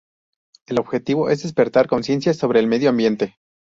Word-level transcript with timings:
El 0.65 0.79
objetivo 0.79 1.29
es 1.29 1.43
despertar 1.43 1.87
conciencia 1.87 2.33
sobre 2.33 2.59
el 2.59 2.65
medio 2.65 2.89
ambiente. 2.89 3.37